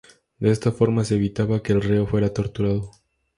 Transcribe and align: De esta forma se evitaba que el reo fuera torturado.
De 0.39 0.49
esta 0.49 0.71
forma 0.71 1.05
se 1.05 1.13
evitaba 1.13 1.61
que 1.61 1.73
el 1.73 1.81
reo 1.83 2.07
fuera 2.07 2.33
torturado. 2.33 2.89